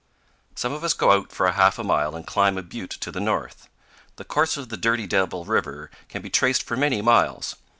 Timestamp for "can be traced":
6.09-6.63